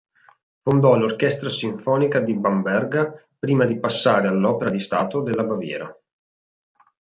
[0.63, 5.95] Fondò l'Orchestra sinfonica di Bamberga prima di passare all'Opera di Stato della Baviera.